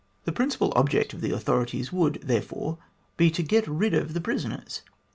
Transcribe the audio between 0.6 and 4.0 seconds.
object of the authorities would, therefore, be to get rid